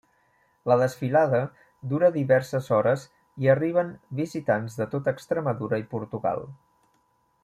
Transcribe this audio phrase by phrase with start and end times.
[0.69, 1.41] La desfilada
[1.91, 3.03] dura diverses hores
[3.45, 6.43] i arriben visitants de tota Extremadura i Portugal.